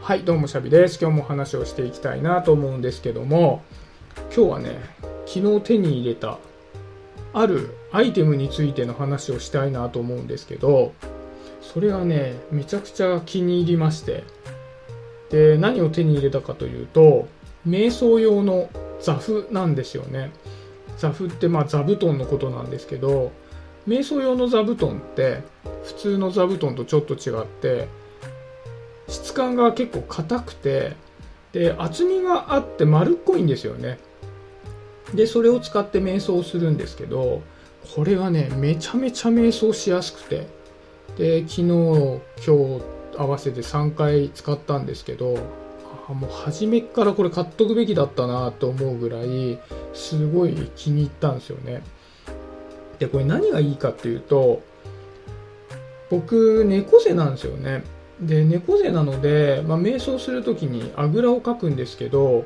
[0.00, 0.98] はいどうもシャビです。
[1.02, 3.62] 今日も話をしていきたいなと思うんですけども
[4.34, 4.78] 今日はね
[5.26, 6.38] 昨日手に入れた
[7.34, 10.94] あるアイテムについての話をしたいなと思うんですけど
[11.60, 14.24] それがねめちゃくちゃ気に入りまして
[15.30, 17.28] で何を手に入れたかというと
[17.66, 20.32] 瞑想用の座布なんですよね。
[20.96, 23.30] 座布ってまあ座布団のことなんですけど
[23.86, 25.42] 瞑想用の座布団って
[25.84, 27.88] 普通の座布団とちょっと違って
[29.08, 30.96] 質感が結構硬くて
[31.52, 33.98] で厚みがあって丸っこいんですよね。
[35.14, 37.42] でそれを使って瞑想するんですけど
[37.94, 40.58] これがねめちゃめちゃ瞑想しやすくて。
[41.16, 42.82] で昨日今日
[43.16, 45.36] 合わせて3回使ったんですけど
[46.08, 49.58] あもう初めからこれ買っとくべきだったなと思うぐらい
[49.94, 51.82] すごい気に入ったんですよね。
[53.00, 54.62] でこれ何がいいかっていうと
[56.10, 57.82] 僕猫背なんですよね。
[58.20, 62.44] で猫背なので、まあ、瞑想する時にあぐらをかくんですけど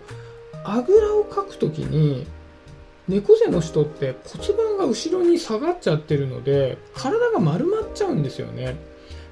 [0.64, 2.26] あぐらをかく時に
[3.08, 8.76] 猫背の人って骨盤が後ろに下がっちゃってるので体が丸まっちゃうんですよね。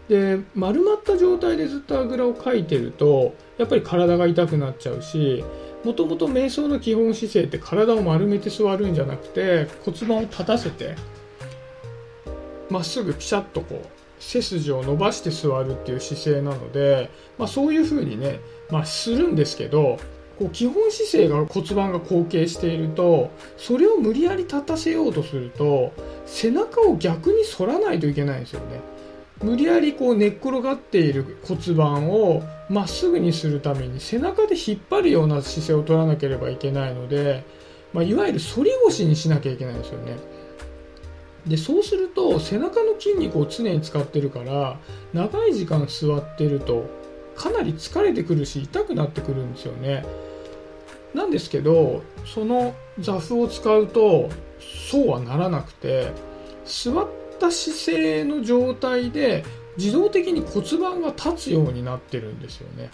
[0.09, 5.45] で丸まった状態でずっとあぐらをかいてるとやっぱり体が痛くなっちゃうし
[5.85, 10.97] もともと瞑想の基本姿勢って体を丸めて座るんじゃなくて骨盤を立たせて
[12.69, 18.39] まっすぐピシャッとこう背筋を伸ばして座るっていう姿勢なので、まあ、そういうふうにね、
[18.71, 19.99] まあ、するんですけど
[20.39, 25.93] こう基本姿勢が骨盤が後傾しているとそれを無理やり立たせようとすると
[26.27, 28.81] 背中を逆に反らないといけないんですよね。
[29.43, 37.43] 無理やりこう寝っ転がっている骨盤をまっすぐにするために背中で引っ張るような姿勢を取らなければいけないので、
[37.95, 40.17] まあ、いわゆる反り腰にしなきゃいけないんですよね。
[41.47, 44.79] でそうすると背中の筋肉を常に使ってるから
[45.13, 46.85] 長い時間座ってると
[47.37, 50.05] かなり疲れてくるし痛くなってくるんですよね。
[51.15, 54.31] なんですけどその座布を使うと
[54.91, 56.13] そうはならなくて
[56.65, 57.09] 座っ
[57.39, 59.45] た姿勢の状態で
[59.77, 62.91] 自動的に骨盤が立つようになってるんですよね。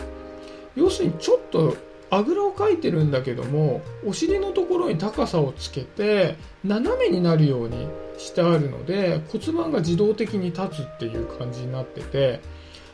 [0.76, 1.76] 要するにちょっと
[2.10, 12.40] あぐらをかいてるんだけどもお尻のところに高さをつけて斜めになるようにしてあるので骨盤が自動的に立つっていう感じになってて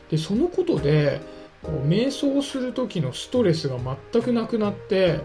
[0.09, 1.21] でそのことで
[1.61, 3.77] こう瞑想する時のストレスが
[4.11, 5.19] 全くなくなって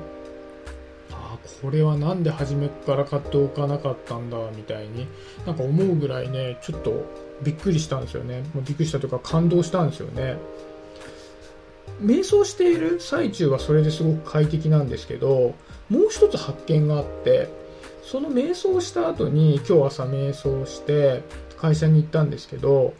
[1.10, 5.06] ああこれは何で初めから買っておかなかったんだみたいに
[5.46, 7.04] なんか思うぐらいねちょっと
[7.42, 8.42] びっくりしたんですよね。
[8.54, 10.36] びっくりしたというか感動したんですよね。
[12.00, 15.54] 瞑想している最中はそれですごく快適なんですけど
[15.88, 17.48] もう一つ発見があって
[18.10, 21.22] その瞑想した後に今日朝瞑想して
[21.58, 22.94] 会社に行ったんですけど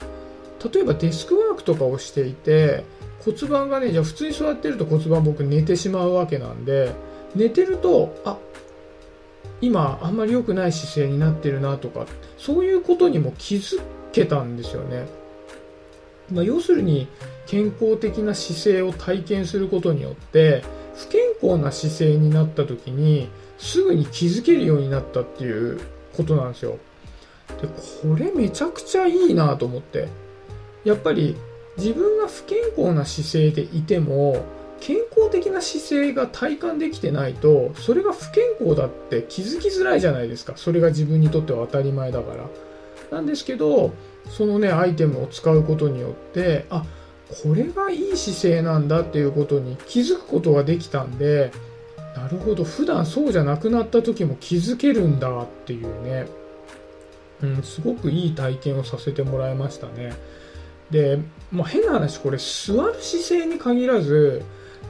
[0.71, 2.85] 例えばデスクワークとかをしていて
[3.25, 6.93] 骨盤がねじゃあ普通に座ってると骨盤僕寝てしまうわけなんで
[7.35, 8.37] 寝てるとあ
[9.63, 12.05] 今あんまり良くない姿勢になってるなとか
[12.37, 13.81] そういうことにも気づ
[14.13, 15.07] けたんですよね、
[16.31, 17.09] まあ、要するに
[17.47, 20.63] 健康的な姿勢を体験することによって
[20.95, 25.81] 不健康な姿勢になった時にすぐに気づけるようになったっていう
[26.17, 26.79] ことなんですよ。
[27.61, 27.69] で
[28.03, 30.09] これめちゃくちゃいいなと思って。
[30.85, 31.37] やっぱり
[31.77, 34.45] 自分が不健康な姿勢でいても
[34.81, 40.55] 健康的な姿勢が体感できてないとそれが不健康だって気づきづらいじゃないですか。
[40.57, 42.49] それが自分にとっては当たり前だから。
[43.11, 43.93] なんですけど
[44.29, 46.85] そのねアイテムを使うことによってあ
[47.43, 51.51] これがいい姿勢なんだっていうことに気づくことができたんで
[52.17, 52.65] なるほど。
[52.65, 56.27] 普段そうじゃなくなった時も気づけるんだっていうね、
[57.43, 60.13] うん、すごくいい体験をさせてもらいましたね。
[60.91, 61.21] で、
[61.53, 64.43] まあ、変な話これ座る姿勢に限らず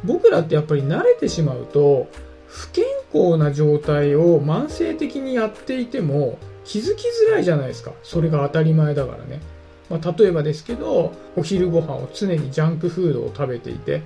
[0.05, 2.09] 僕らってやっぱり慣れてしまうと
[2.47, 7.93] 不健康な状態を慢性的にやっていても気づきづらいじゃないですか。
[8.03, 9.41] それが当たり前だからね、
[9.91, 14.03] まあ、例えばですけどお昼ご飯を常にジャンクフードを食べていて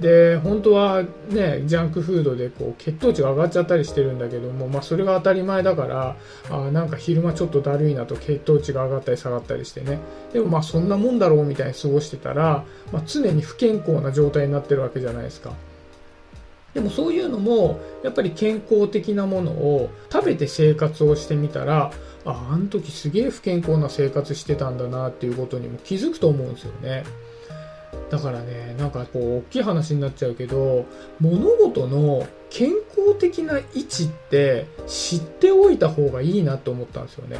[0.00, 6.16] で本当はねジャンクフードでこう血糖値が上がっちゃったりしてるんだけども、まあ、それが当たり前だから
[6.50, 10.00] あなんか昼間ちょっとだるいなと血糖値が上がったり下がったりしてね
[10.32, 15.52] でもまあそんなもんだろうみたいに過ごしてたら、まあ、常に不健康な状態になってるわけじゃないですか。
[16.74, 21.92] でもそういうのもやっぱり健康的なものを食べて生活をしてみたら
[22.24, 27.04] ああの時すげえ不健康な生活してたんだなっていうことにも気づくと思うんですよね。
[28.10, 30.86] だからね、なんかこう、大きい話になっちゃうけど、
[31.20, 37.38] 物事の健康的な位置って知っておいた方がいいなと思ったんですよね。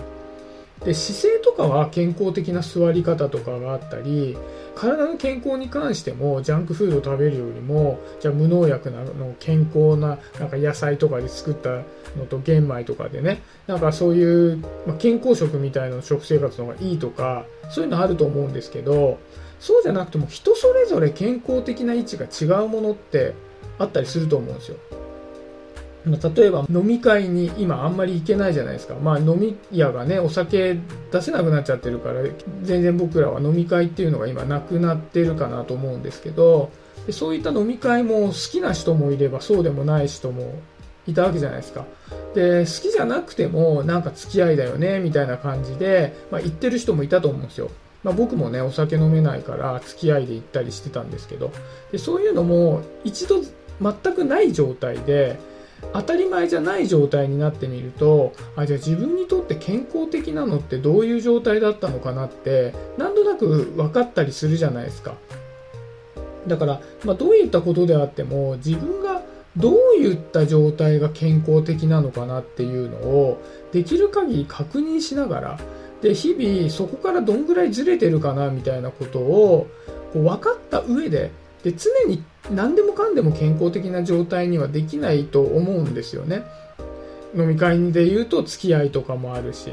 [0.85, 4.37] で姿勢とかは健康的な座り方とかがあったり
[4.75, 11.71] 体の健康に関してもジャンクフードを食べるよりもじゃあ無農薬なの健康ななんか野菜とかで作った
[12.19, 19.19] のと玄米とかでねなんかそういう、ま、健康食みたいな食生活の方がいいとかそういうのあると思うんですけど
[19.61, 23.35] そうじゃなくても人それぞれ健康的な位置が違うものって
[23.79, 24.77] あったりすると思うんですよ。
[26.07, 28.95] ま例えば飲み会に今あんまり行けないじゃないですか。
[28.95, 30.79] まあ飲み屋がね、お酒
[31.11, 32.23] 出せなくなっちゃってるから、
[32.63, 36.71] 全然僕らは飲み会っていうのが今なくなってるかなと思うんですけど、
[37.07, 40.55] でそういった飲み会も好きな人もいればそうでもない人も
[41.07, 41.85] いたわけじゃないですか。
[42.35, 47.71] で、好きじゃなくてもなんか付き合いだよね、みたいな感じで、まあ言ってる人もいたと思うんですよ。
[48.03, 51.51] まあ、僕もね、お酒飲めないから付き合いで行ったりしてたんですけど、
[51.91, 53.41] でそういうのも一度
[53.81, 55.39] 全くない状態で、
[55.93, 65.15] 当たり前じゃない状態になってみるとあじゃあ自分にとって健康的なのってどういう状態だったのかなってなんとなく分かったりするじゃないですか。
[66.47, 69.23] だから、まあ、どういったことであっても自分が
[69.57, 73.43] どういった状態が健康的なのかなっていうのを
[73.73, 75.59] できる限り確認しながら
[76.03, 79.69] で日々そこからどんぐらいずれてるかなみたいなことを
[80.13, 81.31] こう分かった上で
[81.65, 86.45] で常に何でもかんでも健康的な状態にはできないと思うんですよね。
[87.35, 89.73] 飲み会で言うと付き合いとかもあるし。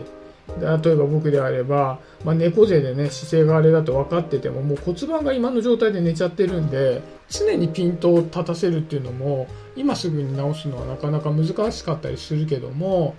[0.60, 13.16] 例えば僕であれば、まあ、猫背でね姿勢があれだと分かっててももう骨盤が今の状態で寝ちゃってるんで常にピントを立たせるっていうのも今すぐに直すのはなかなか難しかったりするけども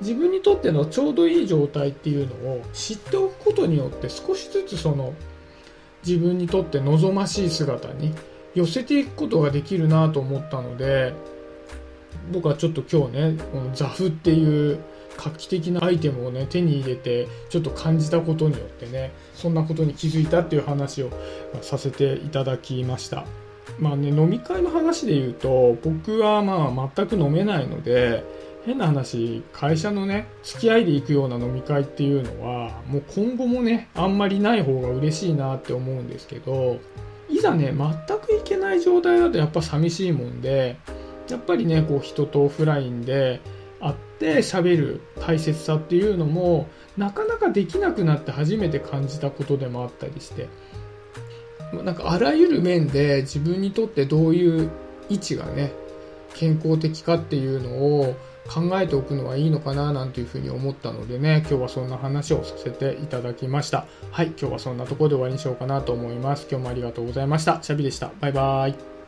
[0.00, 5.12] 自分にとってのちょうどいい状態っていうのを知っておくことによって少しずつその
[6.06, 8.14] 自分にとって望ましい姿に
[8.54, 11.14] 寄せていくことができるなと思ったので
[12.32, 14.80] 僕はちょっと今日ねこのザフっていう
[15.16, 21.10] 画期的なアイテムをね手に入れてちょっと感じたことによってねそんなことに気づいたっていう話を
[21.60, 23.24] させていただきました。
[23.78, 28.24] まあね飲み会の話で言うと僕はまあ全く飲めないので
[28.64, 36.78] 変な話会社のね付き合いで行くような飲み会っていうのはもう今後もねあんまりない方が嬉しいなって思うんですけど
[37.30, 40.76] いざね全く行けない状態だとやっぱ寂しいもんで
[41.30, 43.40] やっぱりねこう人とオフラインで
[43.80, 46.68] 会って喋る大切さっていうのも
[46.98, 50.48] なかなかできなくなって初めて感じたことでもあったりして
[51.72, 54.70] なんかあらゆる面で自分にとってどういう
[55.08, 55.72] 位置がね
[56.34, 58.16] 健康的かっていうのを
[58.48, 63.86] 考えておくのはいいのかななんていうふうに思ったのでね、今日はそんな話をさせていただきました。
[64.10, 66.46] はい、今日はそんなところで終わりにしようかなと思います。
[66.50, 67.62] 今日もありがとうございました。
[67.62, 68.10] シャビでした。
[68.20, 68.99] バイバーイ。